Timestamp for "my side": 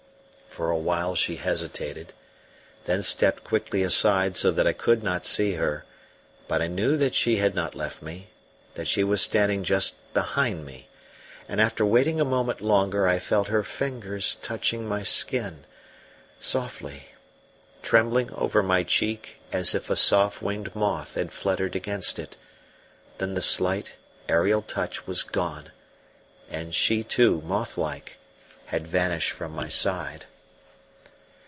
29.53-30.25